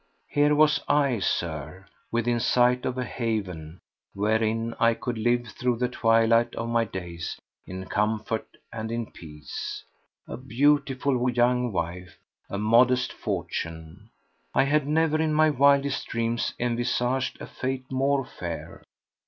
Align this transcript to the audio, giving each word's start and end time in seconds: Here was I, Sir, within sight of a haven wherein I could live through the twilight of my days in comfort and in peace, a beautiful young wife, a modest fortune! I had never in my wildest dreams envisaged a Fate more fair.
Here 0.29 0.55
was 0.55 0.79
I, 0.87 1.19
Sir, 1.19 1.85
within 2.11 2.39
sight 2.39 2.87
of 2.87 2.97
a 2.97 3.03
haven 3.05 3.79
wherein 4.15 4.73
I 4.79 4.95
could 4.95 5.19
live 5.19 5.49
through 5.49 5.75
the 5.77 5.89
twilight 5.89 6.55
of 6.55 6.69
my 6.69 6.85
days 6.85 7.37
in 7.67 7.85
comfort 7.85 8.47
and 8.73 8.91
in 8.91 9.11
peace, 9.11 9.83
a 10.27 10.37
beautiful 10.37 11.29
young 11.29 11.71
wife, 11.71 12.17
a 12.49 12.57
modest 12.57 13.13
fortune! 13.13 14.09
I 14.55 14.63
had 14.63 14.87
never 14.87 15.21
in 15.21 15.35
my 15.35 15.51
wildest 15.51 16.07
dreams 16.07 16.55
envisaged 16.59 17.39
a 17.39 17.45
Fate 17.45 17.85
more 17.91 18.25
fair. 18.25 18.81